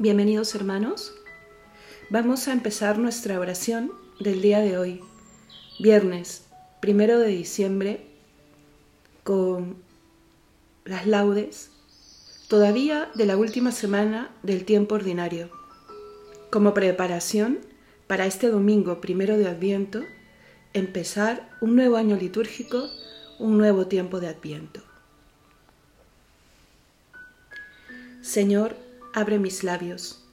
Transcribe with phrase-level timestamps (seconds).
[0.00, 1.12] Bienvenidos hermanos.
[2.08, 5.02] Vamos a empezar nuestra oración del día de hoy,
[5.78, 6.46] viernes
[6.80, 8.06] primero de diciembre,
[9.24, 9.76] con
[10.86, 11.70] las laudes,
[12.48, 15.50] todavía de la última semana del tiempo ordinario,
[16.48, 17.58] como preparación
[18.06, 20.02] para este domingo primero de Adviento,
[20.72, 22.88] empezar un nuevo año litúrgico,
[23.38, 24.80] un nuevo tiempo de Adviento.
[28.22, 28.74] Señor,
[29.12, 30.24] abre mis labios,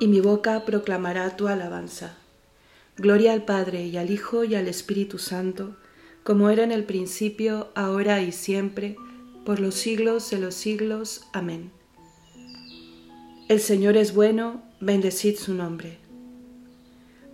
[0.00, 2.16] y mi boca proclamará tu alabanza.
[2.96, 5.76] Gloria al Padre y al Hijo y al Espíritu Santo,
[6.24, 8.96] como era en el principio, ahora y siempre,
[9.44, 11.26] por los siglos de los siglos.
[11.32, 11.70] Amén.
[13.48, 15.98] El Señor es bueno, bendecid su nombre.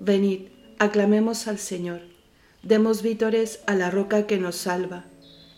[0.01, 2.03] Venid, aclamemos al Señor,
[2.63, 5.07] demos vítores a la roca que nos salva,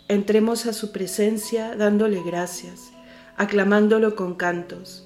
[0.09, 2.93] entremos a su presencia dándole gracias,
[3.37, 5.06] aclamándolo con cantos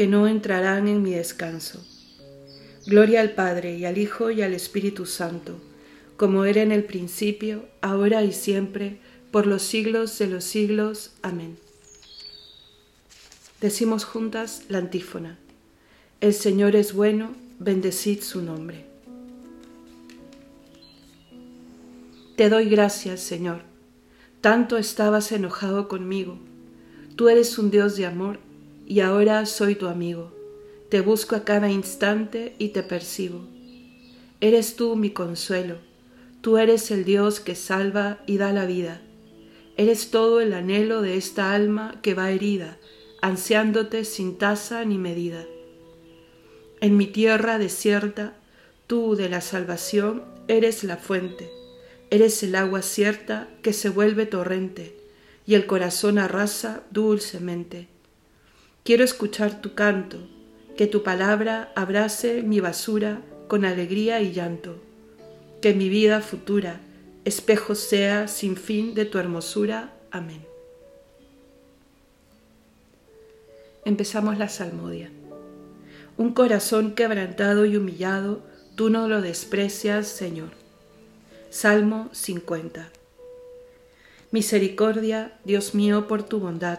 [0.00, 1.78] que no entrarán en mi descanso.
[2.86, 5.60] Gloria al Padre y al Hijo y al Espíritu Santo,
[6.16, 8.98] como era en el principio, ahora y siempre,
[9.30, 11.12] por los siglos de los siglos.
[11.20, 11.58] Amén.
[13.60, 15.36] Decimos juntas la antífona.
[16.22, 18.86] El Señor es bueno, bendecid su nombre.
[22.36, 23.60] Te doy gracias, Señor.
[24.40, 26.38] Tanto estabas enojado conmigo.
[27.16, 28.38] Tú eres un Dios de amor
[28.90, 30.32] y ahora soy tu amigo.
[30.88, 33.46] Te busco a cada instante y te percibo.
[34.40, 35.76] Eres tú mi consuelo.
[36.40, 39.00] Tú eres el Dios que salva y da la vida.
[39.76, 42.78] Eres todo el anhelo de esta alma que va herida,
[43.22, 45.46] ansiándote sin tasa ni medida.
[46.80, 48.34] En mi tierra desierta,
[48.88, 51.48] tú de la salvación eres la fuente,
[52.10, 54.96] eres el agua cierta que se vuelve torrente
[55.46, 57.99] y el corazón arrasa dulcemente.
[58.82, 60.18] Quiero escuchar tu canto,
[60.76, 64.76] que tu palabra abrace mi basura con alegría y llanto,
[65.60, 66.80] que mi vida futura
[67.26, 69.92] espejo sea sin fin de tu hermosura.
[70.10, 70.46] Amén.
[73.84, 75.10] Empezamos la salmodia.
[76.16, 78.42] Un corazón quebrantado y humillado,
[78.76, 80.50] tú no lo desprecias, Señor.
[81.50, 82.88] Salmo 50.
[84.30, 86.78] Misericordia, Dios mío, por tu bondad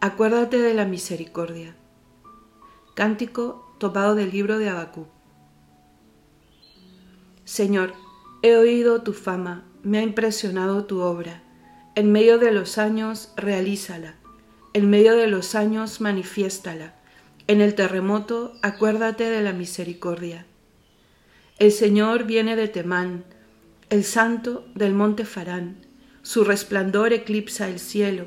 [0.00, 1.74] acuérdate de la misericordia.
[2.94, 5.06] Cántico tomado del libro de Abacú.
[7.44, 7.94] Señor,
[8.42, 11.42] he oído tu fama, me ha impresionado tu obra.
[11.94, 14.16] En medio de los años, realízala.
[14.74, 16.94] En medio de los años, manifiéstala.
[17.46, 20.46] En el terremoto, acuérdate de la misericordia.
[21.58, 23.24] El Señor viene de Temán,
[23.88, 25.86] el santo del monte Farán,
[26.22, 28.26] su resplandor eclipsa el cielo,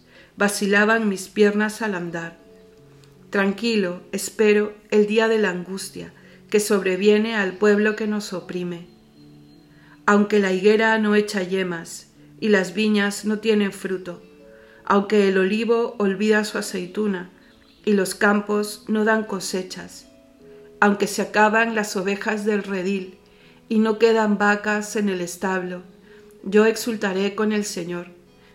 [0.41, 2.35] vacilaban mis piernas al andar.
[3.29, 6.13] Tranquilo, espero el día de la angustia
[6.49, 8.87] que sobreviene al pueblo que nos oprime.
[10.07, 12.07] Aunque la higuera no echa yemas
[12.39, 14.23] y las viñas no tienen fruto,
[14.83, 17.29] aunque el olivo olvida su aceituna
[17.85, 20.07] y los campos no dan cosechas,
[20.79, 23.19] aunque se acaban las ovejas del redil
[23.69, 25.83] y no quedan vacas en el establo,
[26.43, 28.07] yo exultaré con el Señor,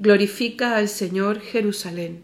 [0.00, 2.22] Glorifica al Señor Jerusalén.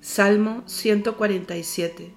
[0.00, 2.12] Salmo 147.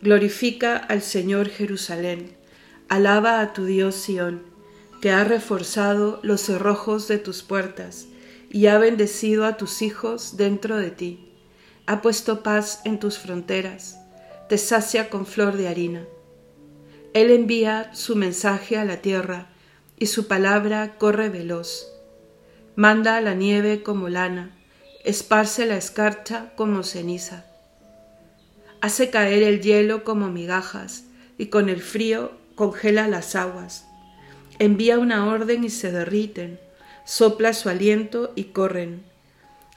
[0.00, 2.36] Glorifica al Señor Jerusalén.
[2.88, 4.44] Alaba a tu Dios Sión,
[5.00, 8.06] que ha reforzado los cerrojos de tus puertas
[8.48, 11.28] y ha bendecido a tus hijos dentro de ti.
[11.86, 13.98] Ha puesto paz en tus fronteras,
[14.48, 16.06] te sacia con flor de harina.
[17.14, 19.48] Él envía su mensaje a la tierra
[19.98, 21.91] y su palabra corre veloz
[22.74, 24.56] Manda la nieve como lana,
[25.04, 27.44] esparce la escarcha como ceniza.
[28.80, 31.04] Hace caer el hielo como migajas
[31.36, 33.84] y con el frío congela las aguas.
[34.58, 36.58] Envía una orden y se derriten,
[37.04, 39.02] sopla su aliento y corren.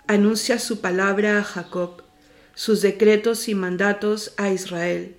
[0.07, 2.01] Anuncia su palabra a Jacob,
[2.53, 5.17] sus decretos y mandatos a Israel.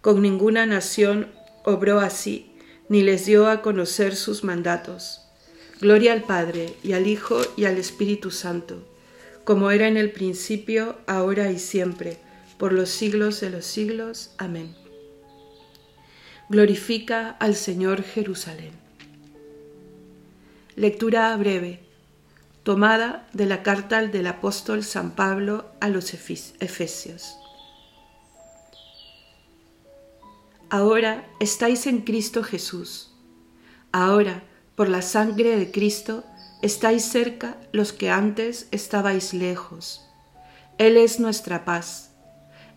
[0.00, 1.28] Con ninguna nación
[1.64, 2.50] obró así,
[2.88, 5.23] ni les dio a conocer sus mandatos.
[5.84, 8.82] Gloria al Padre, y al Hijo, y al Espíritu Santo,
[9.44, 12.16] como era en el principio, ahora y siempre,
[12.56, 14.30] por los siglos de los siglos.
[14.38, 14.74] Amén.
[16.48, 18.70] Glorifica al Señor Jerusalén.
[20.74, 21.80] Lectura breve,
[22.62, 27.36] tomada de la carta del apóstol San Pablo a los Efesios.
[30.70, 33.12] Ahora estáis en Cristo Jesús.
[33.92, 36.24] Ahora, por la sangre de Cristo
[36.62, 40.04] estáis cerca los que antes estabais lejos.
[40.78, 42.10] Él es nuestra paz.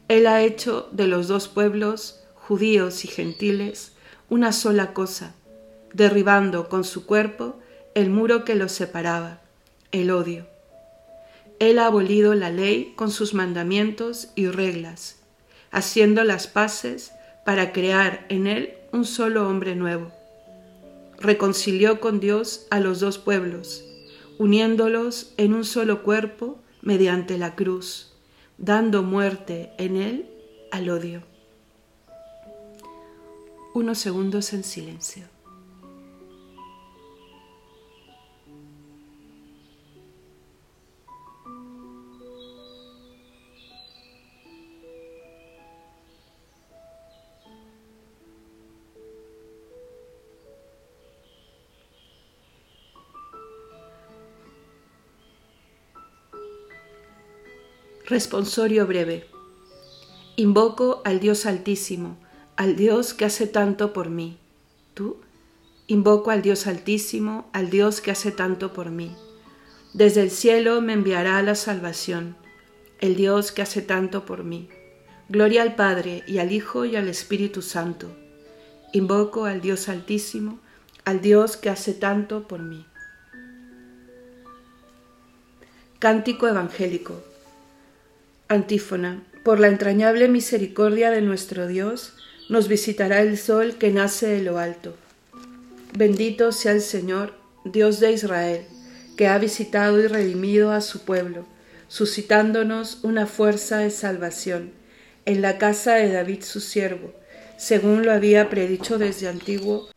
[0.08, 3.94] Él ha hecho de los dos pueblos, judíos y gentiles,
[4.30, 5.34] una sola cosa,
[5.94, 7.60] derribando con su cuerpo
[7.96, 9.42] el muro que los separaba,
[9.92, 10.46] el odio.
[11.60, 15.18] Él ha abolido la ley con sus mandamientos y reglas,
[15.72, 17.12] haciendo las paces
[17.44, 20.17] para crear en él un solo hombre nuevo
[21.20, 23.84] reconcilió con Dios a los dos pueblos,
[24.38, 28.14] uniéndolos en un solo cuerpo mediante la cruz,
[28.58, 30.30] dando muerte en él
[30.72, 31.24] al odio.
[33.74, 35.37] Unos segundos en silencio.
[58.10, 59.26] Responsorio breve.
[60.38, 62.18] Invoco al Dios Altísimo,
[62.56, 64.38] al Dios que hace tanto por mí.
[64.94, 65.18] ¿Tú?
[65.88, 69.14] Invoco al Dios Altísimo, al Dios que hace tanto por mí.
[69.94, 72.38] Desde el cielo me enviará la salvación,
[73.02, 74.70] el Dios que hace tanto por mí.
[75.28, 78.16] Gloria al Padre y al Hijo y al Espíritu Santo.
[78.94, 80.60] Invoco al Dios Altísimo,
[81.04, 82.86] al Dios que hace tanto por mí.
[86.00, 87.22] Cántico Evangélico.
[88.50, 89.24] Antífona.
[89.44, 92.14] Por la entrañable misericordia de nuestro Dios,
[92.48, 94.96] nos visitará el sol que nace de lo alto.
[95.98, 97.34] Bendito sea el Señor,
[97.66, 98.62] Dios de Israel,
[99.18, 101.46] que ha visitado y redimido a su pueblo,
[101.90, 104.72] suscitándonos una fuerza de salvación
[105.26, 107.14] en la casa de David su siervo,
[107.58, 109.90] según lo había predicho desde antiguo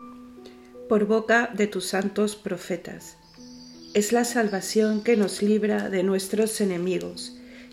[0.89, 3.17] por boca de tus santos profetas.
[3.95, 7.37] Es la salvación que nos libra de nuestros enemigos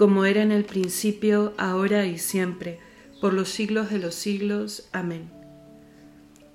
[0.00, 2.78] como era en el principio, ahora y siempre,
[3.20, 4.88] por los siglos de los siglos.
[4.92, 5.30] Amén.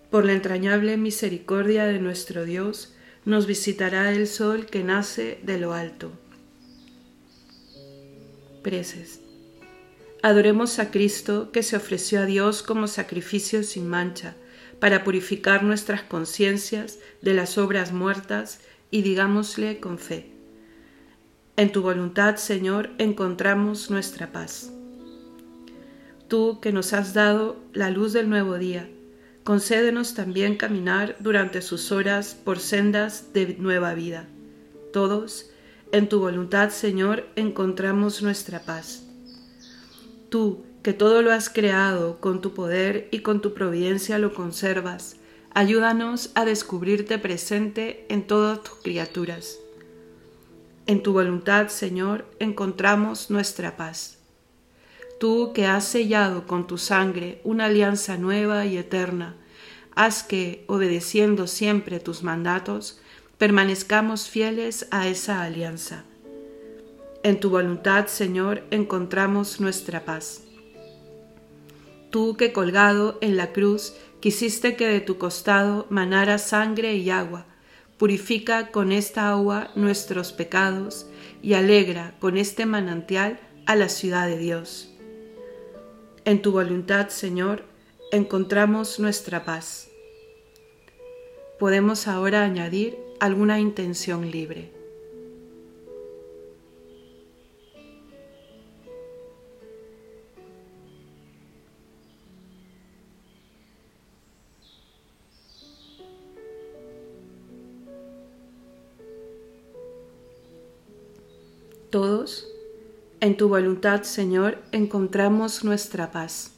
[0.10, 5.74] Por la entrañable misericordia de nuestro Dios, nos visitará el sol que nace de lo
[5.74, 6.12] alto.
[8.64, 9.22] Preces.
[10.24, 14.34] Adoremos a Cristo que se ofreció a Dios como sacrificio sin mancha,
[14.80, 18.60] para purificar nuestras conciencias de las obras muertas
[18.90, 20.35] y digámosle con fe
[21.58, 24.72] en tu voluntad, Señor, encontramos nuestra paz.
[26.28, 28.90] Tú que nos has dado la luz del nuevo día,
[29.44, 34.28] concédenos también caminar durante sus horas por sendas de nueva vida.
[34.92, 35.50] Todos,
[35.92, 39.04] en tu voluntad, Señor, encontramos nuestra paz.
[40.30, 45.16] Tú, que todo lo has creado con tu poder y con tu providencia lo conservas,
[45.54, 49.60] ayúdanos a descubrirte presente en todas tus criaturas
[50.88, 54.20] en tu voluntad, Señor, encontramos nuestra paz.
[55.20, 59.36] Tú que has sellado con tu sangre una alianza nueva y eterna,
[59.96, 63.00] haz que, obedeciendo siempre tus mandatos,
[63.38, 66.04] permanezcamos fieles a esa alianza.
[67.24, 70.44] En tu voluntad, Señor, encontramos nuestra paz.
[72.12, 77.48] Tú que colgado en la cruz quisiste que de tu costado manara sangre y agua,
[77.98, 81.08] Purifica con esta agua nuestros pecados
[81.42, 84.92] y alegra con este manantial a la ciudad de Dios.
[86.25, 87.64] En tu voluntad, Señor,
[88.12, 89.88] encontramos nuestra paz.
[91.58, 94.75] Podemos ahora añadir alguna intención libre.
[111.89, 112.48] Todos,
[113.22, 116.51] en tu voluntad, Señor, encontramos nuestra paz.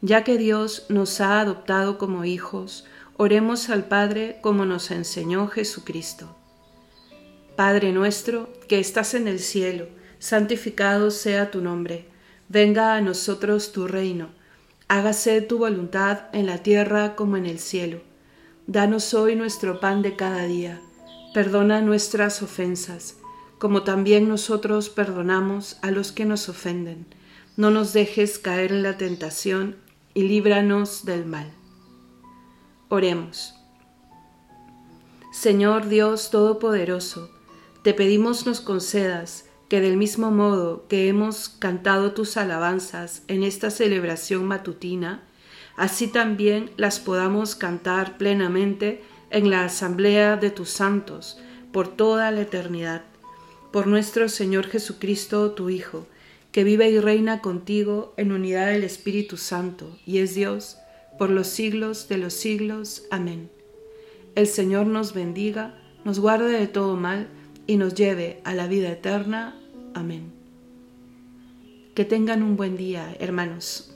[0.00, 2.84] Ya que Dios nos ha adoptado como hijos,
[3.16, 6.34] oremos al Padre como nos enseñó Jesucristo.
[7.54, 9.86] Padre nuestro, que estás en el cielo,
[10.18, 12.06] santificado sea tu nombre,
[12.48, 14.30] venga a nosotros tu reino,
[14.88, 18.00] hágase tu voluntad en la tierra como en el cielo.
[18.66, 20.80] Danos hoy nuestro pan de cada día,
[21.34, 23.16] perdona nuestras ofensas,
[23.62, 27.06] como también nosotros perdonamos a los que nos ofenden.
[27.56, 29.76] No nos dejes caer en la tentación
[30.14, 31.48] y líbranos del mal.
[32.88, 33.54] Oremos.
[35.32, 37.30] Señor Dios Todopoderoso,
[37.84, 43.70] te pedimos nos concedas que del mismo modo que hemos cantado tus alabanzas en esta
[43.70, 45.22] celebración matutina,
[45.76, 51.38] así también las podamos cantar plenamente en la asamblea de tus santos
[51.70, 53.04] por toda la eternidad
[53.72, 56.06] por nuestro Señor Jesucristo, tu Hijo,
[56.52, 60.78] que vive y reina contigo en unidad del Espíritu Santo, y es Dios,
[61.18, 63.04] por los siglos de los siglos.
[63.10, 63.50] Amén.
[64.34, 65.74] El Señor nos bendiga,
[66.04, 67.28] nos guarde de todo mal,
[67.66, 69.58] y nos lleve a la vida eterna.
[69.94, 70.32] Amén.
[71.94, 73.91] Que tengan un buen día, hermanos.